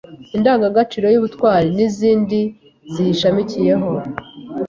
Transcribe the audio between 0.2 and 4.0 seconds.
indangagaciro y’Ubutwari n’izindi ziyishamikiyeho